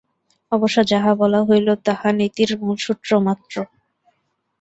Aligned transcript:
অবশ্য 0.51 0.77
যাহা 0.91 1.11
বলা 1.15 1.39
হইল, 1.43 1.67
তাহা 1.85 2.09
নীতির 2.19 2.51
মূলসূত্র 2.61 3.09
মাত্র। 3.27 3.55